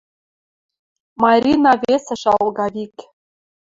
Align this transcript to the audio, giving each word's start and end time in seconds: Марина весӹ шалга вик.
Марина 1.23 1.71
весӹ 1.81 2.15
шалга 2.21 2.67
вик. 2.73 2.95